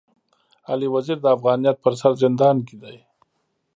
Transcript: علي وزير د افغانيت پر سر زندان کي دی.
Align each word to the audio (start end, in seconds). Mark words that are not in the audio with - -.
علي 0.69 0.87
وزير 0.95 1.17
د 1.21 1.27
افغانيت 1.35 1.77
پر 1.83 1.93
سر 1.99 2.11
زندان 2.23 2.55
کي 2.67 2.75
دی. 2.81 2.97